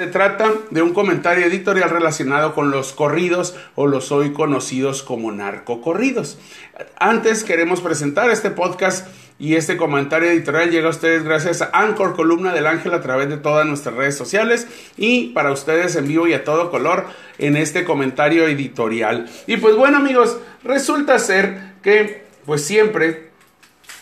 Se 0.00 0.06
trata 0.06 0.50
de 0.70 0.80
un 0.80 0.94
comentario 0.94 1.44
editorial 1.44 1.90
relacionado 1.90 2.54
con 2.54 2.70
los 2.70 2.94
corridos 2.94 3.54
o 3.74 3.86
los 3.86 4.10
hoy 4.12 4.32
conocidos 4.32 5.02
como 5.02 5.30
narcocorridos. 5.30 6.38
Antes 6.98 7.44
queremos 7.44 7.82
presentar 7.82 8.30
este 8.30 8.50
podcast 8.50 9.06
y 9.38 9.56
este 9.56 9.76
comentario 9.76 10.30
editorial 10.30 10.70
llega 10.70 10.86
a 10.86 10.92
ustedes 10.92 11.22
gracias 11.22 11.60
a 11.60 11.68
Anchor 11.74 12.16
Columna 12.16 12.54
del 12.54 12.66
Ángel 12.66 12.94
a 12.94 13.02
través 13.02 13.28
de 13.28 13.36
todas 13.36 13.66
nuestras 13.66 13.94
redes 13.94 14.16
sociales 14.16 14.68
y 14.96 15.34
para 15.34 15.52
ustedes 15.52 15.94
en 15.96 16.08
vivo 16.08 16.26
y 16.26 16.32
a 16.32 16.44
todo 16.44 16.70
color 16.70 17.04
en 17.36 17.58
este 17.58 17.84
comentario 17.84 18.48
editorial. 18.48 19.28
Y 19.46 19.58
pues 19.58 19.76
bueno 19.76 19.98
amigos, 19.98 20.38
resulta 20.64 21.18
ser 21.18 21.74
que 21.82 22.24
pues 22.46 22.64
siempre 22.64 23.28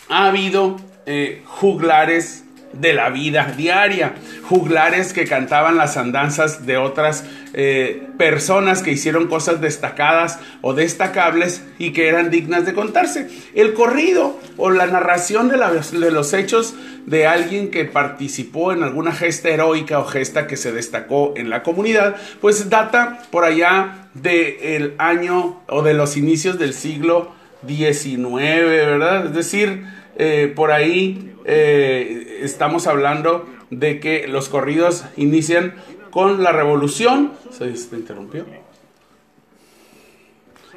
ha 0.09 0.29
habido 0.29 0.77
eh, 1.07 1.43
juglares 1.45 2.45
de 2.73 2.93
la 2.93 3.11
vida 3.11 3.53
diaria, 3.57 4.15
juglares 4.49 5.13
que 5.13 5.27
cantaban 5.27 5.77
las 5.77 5.99
andanzas 5.99 6.65
de 6.65 6.79
otras 6.79 7.25
eh, 7.53 8.09
personas 8.17 8.83
que 8.83 8.91
hicieron 8.91 9.27
cosas 9.27 9.61
destacadas 9.61 10.41
o 10.63 10.73
destacables 10.73 11.63
y 11.79 11.93
que 11.93 12.09
eran 12.09 12.31
dignas 12.31 12.65
de 12.65 12.73
contarse. 12.73 13.29
El 13.55 13.75
corrido 13.75 14.41
o 14.57 14.71
la 14.71 14.87
narración 14.87 15.51
de, 15.51 15.59
de 15.59 16.11
los 16.11 16.33
hechos 16.33 16.75
de 17.05 17.27
alguien 17.27 17.71
que 17.71 17.85
participó 17.85 18.73
en 18.73 18.83
alguna 18.83 19.13
gesta 19.13 19.51
heroica 19.51 19.99
o 19.99 20.07
gesta 20.07 20.47
que 20.47 20.57
se 20.57 20.73
destacó 20.73 21.35
en 21.37 21.51
la 21.51 21.63
comunidad, 21.63 22.17
pues 22.41 22.71
data 22.71 23.19
por 23.31 23.45
allá 23.45 24.09
del 24.15 24.95
año 24.97 25.61
o 25.69 25.83
de 25.83 25.93
los 25.93 26.17
inicios 26.17 26.59
del 26.59 26.73
siglo 26.73 27.33
XIX, 27.67 28.33
¿verdad? 28.33 29.27
Es 29.27 29.35
decir, 29.35 29.85
eh, 30.17 30.51
por 30.57 30.73
ahí 30.73 31.35
eh, 31.45 32.41
estamos 32.43 32.87
hablando 32.87 33.47
de 33.71 34.01
que 34.01 34.27
los 34.29 34.49
corridos 34.49 35.05
inician 35.17 35.75
con 36.11 36.43
la 36.43 36.53
revolución. 36.53 37.33
Se 37.51 37.67
interrumpió. 37.97 38.45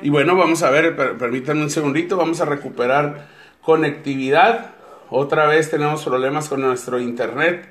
Y 0.01 0.09
bueno, 0.09 0.35
vamos 0.35 0.63
a 0.63 0.71
ver, 0.71 0.95
permítanme 1.17 1.63
un 1.63 1.69
segundito, 1.69 2.17
vamos 2.17 2.41
a 2.41 2.45
recuperar 2.45 3.27
conectividad. 3.61 4.71
Otra 5.09 5.45
vez 5.45 5.69
tenemos 5.69 6.03
problemas 6.03 6.49
con 6.49 6.61
nuestro 6.61 6.99
internet. 6.99 7.67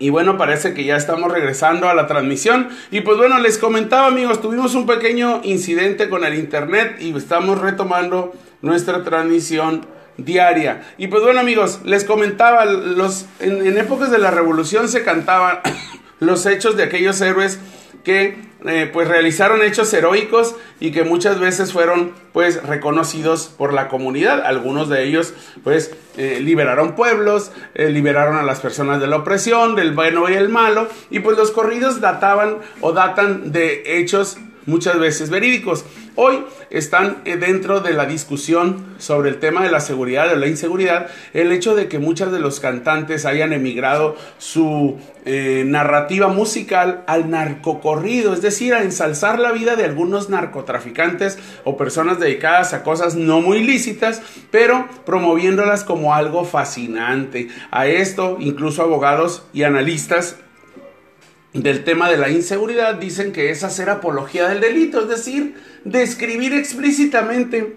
Y 0.00 0.10
bueno, 0.10 0.36
parece 0.36 0.74
que 0.74 0.84
ya 0.84 0.96
estamos 0.96 1.30
regresando 1.30 1.88
a 1.88 1.94
la 1.94 2.06
transmisión. 2.06 2.68
Y 2.90 3.00
pues 3.00 3.18
bueno, 3.18 3.38
les 3.38 3.58
comentaba 3.58 4.06
amigos, 4.06 4.40
tuvimos 4.40 4.74
un 4.74 4.86
pequeño 4.86 5.40
incidente 5.44 6.08
con 6.08 6.24
el 6.24 6.34
internet 6.34 6.96
y 7.00 7.16
estamos 7.16 7.60
retomando 7.60 8.32
nuestra 8.62 9.02
transmisión 9.04 9.86
diaria. 10.18 10.82
Y 10.98 11.06
pues 11.06 11.22
bueno 11.22 11.40
amigos, 11.40 11.80
les 11.84 12.04
comentaba, 12.04 12.66
los, 12.66 13.26
en, 13.40 13.78
épocas 13.78 14.10
de 14.10 14.18
la 14.18 14.30
revolución 14.30 14.88
se 14.88 15.02
cantaban 15.02 15.60
los 16.20 16.44
hechos 16.44 16.76
de 16.76 16.82
aquellos 16.82 17.20
héroes 17.20 17.58
que 18.04 18.48
eh, 18.64 18.90
pues 18.92 19.06
realizaron 19.06 19.62
hechos 19.62 19.92
heroicos 19.94 20.56
y 20.80 20.90
que 20.90 21.04
muchas 21.04 21.38
veces 21.38 21.72
fueron 21.72 22.12
pues 22.32 22.60
reconocidos 22.64 23.54
por 23.56 23.72
la 23.72 23.88
comunidad. 23.88 24.44
Algunos 24.44 24.88
de 24.88 25.04
ellos 25.04 25.32
pues 25.62 25.94
eh, 26.16 26.40
liberaron 26.40 26.96
pueblos, 26.96 27.52
eh, 27.74 27.88
liberaron 27.90 28.36
a 28.36 28.42
las 28.42 28.60
personas 28.60 29.00
de 29.00 29.06
la 29.06 29.18
opresión, 29.18 29.76
del 29.76 29.92
bueno 29.92 30.28
y 30.28 30.34
el 30.34 30.48
malo 30.48 30.88
y 31.10 31.20
pues 31.20 31.36
los 31.36 31.52
corridos 31.52 32.00
databan 32.00 32.58
o 32.80 32.92
datan 32.92 33.52
de 33.52 33.98
hechos 33.98 34.38
muchas 34.66 34.98
veces 34.98 35.30
verídicos. 35.30 35.84
Hoy 36.20 36.42
están 36.70 37.22
eh, 37.26 37.36
dentro 37.36 37.78
de 37.78 37.92
la 37.92 38.04
discusión 38.04 38.96
sobre 38.98 39.30
el 39.30 39.38
tema 39.38 39.62
de 39.62 39.70
la 39.70 39.78
seguridad 39.78 40.32
o 40.32 40.34
la 40.34 40.48
inseguridad 40.48 41.06
el 41.32 41.52
hecho 41.52 41.76
de 41.76 41.86
que 41.86 42.00
muchos 42.00 42.32
de 42.32 42.40
los 42.40 42.58
cantantes 42.58 43.24
hayan 43.24 43.52
emigrado 43.52 44.16
su 44.36 44.98
eh, 45.24 45.62
narrativa 45.64 46.26
musical 46.26 47.04
al 47.06 47.30
narcocorrido, 47.30 48.34
es 48.34 48.42
decir, 48.42 48.74
a 48.74 48.82
ensalzar 48.82 49.38
la 49.38 49.52
vida 49.52 49.76
de 49.76 49.84
algunos 49.84 50.28
narcotraficantes 50.28 51.38
o 51.62 51.76
personas 51.76 52.18
dedicadas 52.18 52.74
a 52.74 52.82
cosas 52.82 53.14
no 53.14 53.40
muy 53.40 53.62
lícitas, 53.62 54.20
pero 54.50 54.88
promoviéndolas 55.06 55.84
como 55.84 56.16
algo 56.16 56.44
fascinante. 56.44 57.46
A 57.70 57.86
esto 57.86 58.38
incluso 58.40 58.82
abogados 58.82 59.44
y 59.52 59.62
analistas 59.62 60.34
del 61.52 61.84
tema 61.84 62.10
de 62.10 62.18
la 62.18 62.28
inseguridad 62.28 62.94
dicen 62.94 63.32
que 63.32 63.50
es 63.50 63.64
hacer 63.64 63.90
apología 63.90 64.48
del 64.48 64.60
delito, 64.60 65.02
es 65.02 65.08
decir, 65.08 65.54
describir 65.84 66.52
explícitamente 66.52 67.76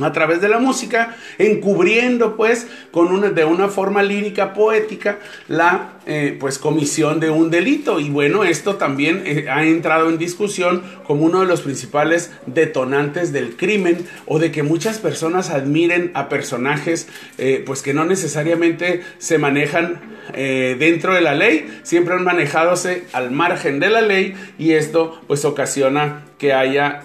a 0.00 0.12
través 0.12 0.40
de 0.40 0.48
la 0.48 0.58
música, 0.58 1.16
encubriendo 1.38 2.36
pues 2.36 2.66
con 2.90 3.12
una, 3.12 3.30
de 3.30 3.44
una 3.44 3.68
forma 3.68 4.02
lírica 4.02 4.52
poética 4.52 5.20
la 5.46 5.92
eh, 6.06 6.36
pues 6.38 6.58
comisión 6.58 7.20
de 7.20 7.30
un 7.30 7.50
delito. 7.50 8.00
Y 8.00 8.10
bueno 8.10 8.42
esto 8.42 8.74
también 8.74 9.22
eh, 9.24 9.46
ha 9.48 9.64
entrado 9.64 10.08
en 10.08 10.18
discusión 10.18 10.82
como 11.06 11.24
uno 11.24 11.40
de 11.40 11.46
los 11.46 11.60
principales 11.60 12.32
detonantes 12.46 13.32
del 13.32 13.56
crimen 13.56 14.04
o 14.26 14.38
de 14.40 14.50
que 14.50 14.64
muchas 14.64 14.98
personas 14.98 15.50
admiren 15.50 16.10
a 16.14 16.28
personajes 16.28 17.06
eh, 17.38 17.62
pues 17.64 17.82
que 17.82 17.94
no 17.94 18.04
necesariamente 18.04 19.02
se 19.18 19.38
manejan 19.38 20.13
dentro 20.32 21.14
de 21.14 21.20
la 21.20 21.34
ley 21.34 21.80
siempre 21.82 22.14
han 22.14 22.24
manejadose 22.24 23.04
al 23.12 23.30
margen 23.30 23.80
de 23.80 23.90
la 23.90 24.00
ley 24.00 24.34
y 24.58 24.72
esto 24.72 25.20
pues 25.26 25.44
ocasiona 25.44 26.24
que 26.38 26.52
haya 26.52 27.04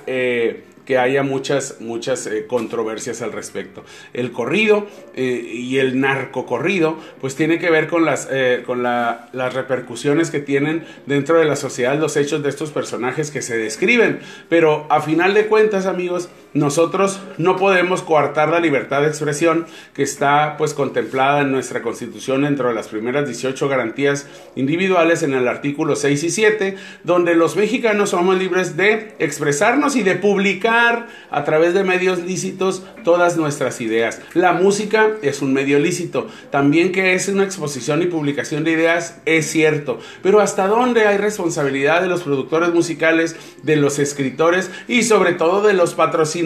que 0.90 0.98
haya 0.98 1.22
muchas, 1.22 1.82
muchas 1.82 2.26
eh, 2.26 2.48
controversias 2.48 3.22
al 3.22 3.32
respecto. 3.32 3.84
El 4.12 4.32
corrido 4.32 4.88
eh, 5.14 5.40
y 5.54 5.78
el 5.78 6.00
narcocorrido, 6.00 6.98
pues 7.22 7.36
tiene 7.36 7.60
que 7.60 7.70
ver 7.70 7.88
con, 7.88 8.06
las, 8.06 8.28
eh, 8.32 8.64
con 8.66 8.82
las 8.82 9.54
repercusiones 9.54 10.32
que 10.32 10.40
tienen 10.40 10.84
dentro 11.06 11.38
de 11.38 11.46
la 11.46 11.56
sociedad 11.56 11.96
los 12.00 12.18
hechos 12.18 12.42
de 12.42 12.50
estos 12.50 12.72
personajes 12.72 13.30
que 13.30 13.44
se 13.44 13.56
describen. 13.56 14.18
Pero 14.50 14.88
a 14.90 15.00
final 15.00 15.36
de 15.36 15.46
cuentas, 15.46 15.86
amigos, 15.86 16.28
nosotros 16.54 17.20
no 17.38 17.58
podemos 17.58 18.02
coartar 18.02 18.50
la 18.50 18.60
libertad 18.60 19.02
de 19.02 19.08
expresión 19.08 19.68
que 19.94 20.02
está 20.02 20.56
pues 20.58 20.74
contemplada 20.74 21.42
en 21.42 21.52
nuestra 21.52 21.84
constitución 21.84 22.42
dentro 22.42 22.70
de 22.70 22.74
las 22.74 22.88
primeras 22.88 23.28
18 23.28 23.68
garantías 23.70 24.26
individuales 24.56 25.22
en 25.22 25.34
el 25.34 25.48
artículo 25.48 25.96
6 25.96 26.24
y 26.24 26.30
7, 26.32 26.76
donde 27.04 27.36
los 27.36 27.56
mexicanos 27.56 28.10
somos 28.10 28.36
libres 28.38 28.76
de 28.78 29.14
expresarnos 29.20 29.96
y 29.96 30.02
de 30.02 30.16
publicar 30.16 31.08
a 31.30 31.44
través 31.44 31.76
de 31.76 31.84
medios 31.84 32.20
lícitos 32.20 32.84
todas 33.04 33.38
nuestras 33.38 33.80
ideas. 33.80 34.20
La 34.34 34.54
música 34.54 35.10
es 35.22 35.44
un 35.44 35.54
medio 35.54 35.78
lícito. 35.78 36.28
También 36.50 36.92
que 36.92 37.14
es 37.14 37.28
una 37.28 37.44
exposición 37.44 38.02
y 38.02 38.08
publicación 38.08 38.64
de 38.64 38.72
ideas 38.72 39.22
es 39.26 39.46
cierto. 39.52 40.00
Pero 40.24 40.40
¿hasta 40.40 40.66
dónde 40.66 41.06
hay 41.06 41.18
responsabilidad 41.18 42.02
de 42.02 42.08
los 42.08 42.24
productores 42.24 42.74
musicales, 42.74 43.36
de 43.62 43.76
los 43.76 44.00
escritores 44.00 44.72
y 44.88 45.04
sobre 45.04 45.34
todo 45.34 45.62
de 45.62 45.74
los 45.74 45.94
patrocinadores 45.94 46.39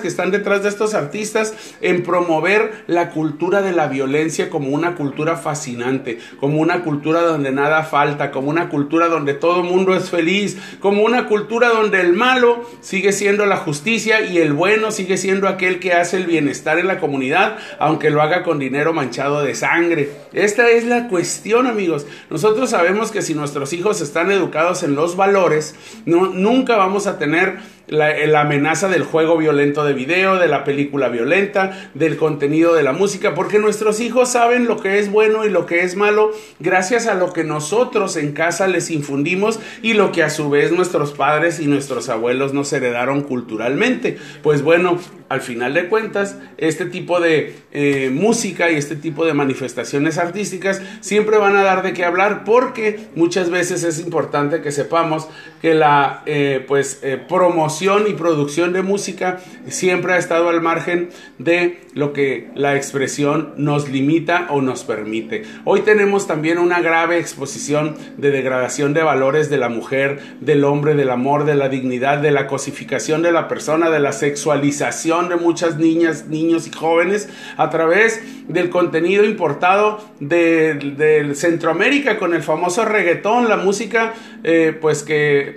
que 0.00 0.08
están 0.08 0.30
detrás 0.30 0.62
de 0.62 0.68
estos 0.68 0.94
artistas 0.94 1.54
en 1.80 2.02
promover 2.02 2.84
la 2.86 3.10
cultura 3.10 3.62
de 3.62 3.72
la 3.72 3.88
violencia 3.88 4.48
como 4.48 4.68
una 4.68 4.94
cultura 4.94 5.36
fascinante, 5.36 6.18
como 6.38 6.60
una 6.60 6.82
cultura 6.82 7.22
donde 7.22 7.50
nada 7.50 7.82
falta, 7.82 8.30
como 8.30 8.48
una 8.48 8.68
cultura 8.68 9.08
donde 9.08 9.34
todo 9.34 9.62
mundo 9.62 9.94
es 9.94 10.10
feliz, 10.10 10.56
como 10.80 11.02
una 11.02 11.26
cultura 11.26 11.68
donde 11.68 12.00
el 12.00 12.12
malo 12.12 12.64
sigue 12.80 13.12
siendo 13.12 13.44
la 13.46 13.56
justicia 13.56 14.20
y 14.20 14.38
el 14.38 14.52
bueno 14.52 14.92
sigue 14.92 15.16
siendo 15.16 15.48
aquel 15.48 15.80
que 15.80 15.92
hace 15.92 16.16
el 16.16 16.26
bienestar 16.26 16.78
en 16.78 16.86
la 16.86 17.00
comunidad, 17.00 17.56
aunque 17.78 18.10
lo 18.10 18.22
haga 18.22 18.44
con 18.44 18.58
dinero 18.58 18.92
manchado 18.92 19.42
de 19.42 19.54
sangre. 19.54 20.10
Esta 20.32 20.68
es 20.70 20.84
la 20.84 21.08
cuestión, 21.08 21.66
amigos. 21.66 22.06
Nosotros 22.30 22.70
sabemos 22.70 23.10
que 23.10 23.22
si 23.22 23.34
nuestros 23.34 23.72
hijos 23.72 24.00
están 24.00 24.30
educados 24.30 24.82
en 24.82 24.94
los 24.94 25.16
valores, 25.16 25.74
nunca 26.06 26.76
vamos 26.76 27.06
a 27.06 27.18
tener 27.18 27.58
la, 27.86 28.40
amenaza 28.40 28.88
del 28.88 29.02
juego 29.02 29.36
violento 29.36 29.84
de 29.84 29.92
video, 29.92 30.36
de 30.36 30.48
la 30.48 30.64
película 30.64 31.08
violenta, 31.08 31.90
del 31.94 32.16
contenido 32.16 32.74
de 32.74 32.82
la 32.82 32.92
música, 32.92 33.34
porque 33.34 33.58
nuestros 33.58 34.00
hijos 34.00 34.30
saben 34.30 34.66
lo 34.66 34.80
que 34.80 34.98
es 34.98 35.10
bueno 35.10 35.44
y 35.44 35.50
lo 35.50 35.66
que 35.66 35.82
es 35.82 35.96
malo 35.96 36.32
gracias 36.60 37.06
a 37.06 37.14
lo 37.14 37.32
que 37.32 37.44
nosotros 37.44 38.16
en 38.16 38.32
casa 38.32 38.66
les 38.66 38.90
infundimos 38.90 39.60
y 39.82 39.94
lo 39.94 40.12
que 40.12 40.22
a 40.22 40.30
su 40.30 40.50
vez 40.50 40.72
nuestros 40.72 41.12
padres 41.12 41.60
y 41.60 41.66
nuestros 41.66 42.08
abuelos 42.08 42.52
nos 42.54 42.72
heredaron 42.72 43.22
culturalmente. 43.22 44.18
Pues 44.42 44.62
bueno, 44.62 44.98
al 45.28 45.40
final 45.40 45.74
de 45.74 45.88
cuentas, 45.88 46.38
este 46.58 46.86
tipo 46.86 47.20
de 47.20 47.54
eh, 47.72 48.10
música 48.12 48.70
y 48.70 48.76
este 48.76 48.96
tipo 48.96 49.24
de 49.24 49.34
manifestaciones 49.34 50.18
artísticas 50.18 50.82
siempre 51.00 51.38
van 51.38 51.56
a 51.56 51.62
dar 51.62 51.82
de 51.82 51.92
qué 51.92 52.04
hablar 52.04 52.44
porque 52.44 53.08
muchas 53.14 53.50
veces 53.50 53.84
es 53.84 53.98
importante 54.00 54.62
que 54.62 54.72
sepamos 54.72 55.28
que 55.64 55.72
la 55.72 56.22
eh, 56.26 56.62
pues 56.68 57.00
eh, 57.02 57.16
promoción 57.16 58.04
y 58.06 58.12
producción 58.12 58.74
de 58.74 58.82
música 58.82 59.38
siempre 59.66 60.12
ha 60.12 60.18
estado 60.18 60.50
al 60.50 60.60
margen 60.60 61.08
de 61.38 61.80
lo 61.94 62.12
que 62.12 62.50
la 62.54 62.76
expresión 62.76 63.54
nos 63.56 63.88
limita 63.88 64.48
o 64.50 64.60
nos 64.60 64.84
permite. 64.84 65.44
Hoy 65.64 65.80
tenemos 65.80 66.26
también 66.26 66.58
una 66.58 66.82
grave 66.82 67.18
exposición 67.18 67.96
de 68.18 68.30
degradación 68.30 68.92
de 68.92 69.04
valores 69.04 69.48
de 69.48 69.56
la 69.56 69.70
mujer, 69.70 70.20
del 70.40 70.64
hombre, 70.64 70.94
del 70.96 71.08
amor, 71.08 71.46
de 71.46 71.54
la 71.54 71.70
dignidad, 71.70 72.18
de 72.18 72.30
la 72.30 72.46
cosificación 72.46 73.22
de 73.22 73.32
la 73.32 73.48
persona, 73.48 73.88
de 73.88 74.00
la 74.00 74.12
sexualización 74.12 75.30
de 75.30 75.36
muchas 75.36 75.78
niñas, 75.78 76.26
niños 76.26 76.66
y 76.66 76.72
jóvenes 76.72 77.30
a 77.56 77.70
través 77.70 78.20
del 78.48 78.68
contenido 78.68 79.24
importado 79.24 80.04
de, 80.20 81.32
Centroamérica 81.34 82.18
con 82.18 82.34
el 82.34 82.42
famoso 82.42 82.84
reggaetón, 82.84 83.48
la 83.48 83.56
música 83.56 84.12
eh, 84.42 84.76
pues 84.78 85.02
que 85.02 85.53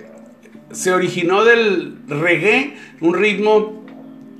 se 0.72 0.92
originó 0.92 1.44
del 1.44 1.96
reggae, 2.08 2.76
un 3.00 3.14
ritmo 3.14 3.86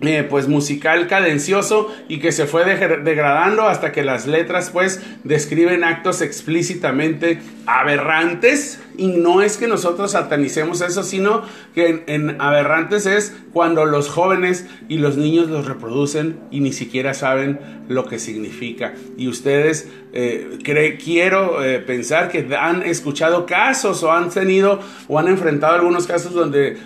eh, 0.00 0.24
pues 0.30 0.46
musical 0.46 1.08
cadencioso 1.08 1.92
y 2.06 2.20
que 2.20 2.30
se 2.30 2.46
fue 2.46 2.64
degradando 2.64 3.64
hasta 3.64 3.90
que 3.90 4.04
las 4.04 4.28
letras 4.28 4.70
pues 4.70 5.02
describen 5.24 5.82
actos 5.82 6.22
explícitamente 6.22 7.40
aberrantes. 7.66 8.80
Y 8.96 9.08
no 9.08 9.42
es 9.42 9.56
que 9.56 9.66
nosotros 9.66 10.12
satanicemos 10.12 10.80
eso 10.82 11.02
sino 11.02 11.42
que 11.74 12.04
en, 12.06 12.40
aberrantes 12.40 13.06
es 13.06 13.36
cuando 13.52 13.86
los 13.86 14.08
jóvenes 14.08 14.66
y 14.88 14.98
los 14.98 15.16
niños 15.16 15.48
los 15.48 15.66
reproducen 15.66 16.38
y 16.52 16.60
ni 16.60 16.72
siquiera 16.72 17.12
saben 17.12 17.58
lo 17.88 18.06
que 18.06 18.20
significa. 18.20 18.94
Y 19.16 19.26
ustedes 19.26 19.88
eh, 20.12 20.58
quiero 21.02 21.64
eh, 21.64 21.80
pensar 21.80 22.28
que 22.28 22.46
han 22.56 22.82
escuchado 22.82 23.46
casos 23.46 24.02
o 24.02 24.12
han 24.12 24.30
tenido 24.30 24.80
o 25.08 25.18
han 25.18 25.26
enfrentado 25.28 25.74
algunos 25.74 26.06
casos 26.06 26.34
donde 26.34 26.76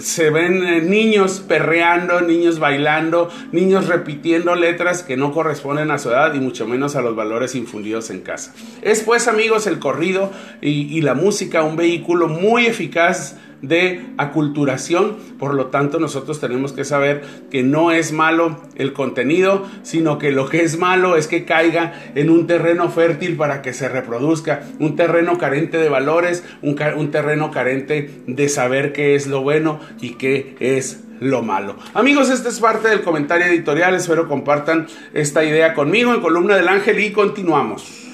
se 0.00 0.30
ven 0.30 0.90
niños 0.90 1.42
perreando 1.46 2.20
niños 2.30 2.58
bailando, 2.58 3.28
niños 3.52 3.88
repitiendo 3.88 4.54
letras 4.54 5.02
que 5.02 5.16
no 5.16 5.32
corresponden 5.32 5.90
a 5.90 5.98
su 5.98 6.10
edad 6.10 6.32
y 6.34 6.40
mucho 6.40 6.66
menos 6.66 6.96
a 6.96 7.02
los 7.02 7.14
valores 7.14 7.54
infundidos 7.54 8.10
en 8.10 8.20
casa. 8.20 8.54
Es 8.82 9.02
pues 9.02 9.28
amigos 9.28 9.66
el 9.66 9.78
corrido 9.78 10.30
y, 10.62 11.00
la 11.00 11.14
música 11.14 11.62
un 11.62 11.76
vehículo 11.76 12.28
muy 12.28 12.66
eficaz 12.66 13.36
de 13.62 14.06
aculturación. 14.16 15.16
Por 15.38 15.54
lo 15.54 15.66
tanto, 15.66 15.98
nosotros 15.98 16.40
tenemos 16.40 16.72
que 16.72 16.84
saber 16.84 17.22
que 17.50 17.62
no 17.62 17.92
es 17.92 18.12
malo 18.12 18.60
el 18.76 18.92
contenido, 18.92 19.66
sino 19.82 20.18
que 20.18 20.32
lo 20.32 20.48
que 20.48 20.62
es 20.62 20.78
malo 20.78 21.16
es 21.16 21.26
que 21.26 21.44
caiga 21.44 21.92
en 22.14 22.30
un 22.30 22.46
terreno 22.46 22.90
fértil 22.90 23.36
para 23.36 23.62
que 23.62 23.72
se 23.72 23.88
reproduzca, 23.88 24.62
un 24.78 24.96
terreno 24.96 25.38
carente 25.38 25.78
de 25.78 25.88
valores, 25.88 26.44
un, 26.62 27.10
terreno 27.10 27.50
carente 27.50 28.22
de 28.26 28.48
saber 28.48 28.92
qué 28.92 29.14
es 29.14 29.26
lo 29.26 29.42
bueno 29.42 29.80
y 30.00 30.10
qué 30.10 30.56
es 30.60 31.04
lo 31.20 31.42
malo. 31.42 31.76
Amigos, 31.94 32.30
esta 32.30 32.48
es 32.48 32.60
parte 32.60 32.88
del 32.88 33.02
comentario 33.02 33.46
editorial. 33.46 33.94
Espero 33.94 34.28
compartan 34.28 34.86
esta 35.12 35.44
idea 35.44 35.74
conmigo 35.74 36.14
en 36.14 36.20
Columna 36.20 36.56
del 36.56 36.68
Ángel 36.68 36.98
y 37.00 37.12
continuamos. 37.12 38.09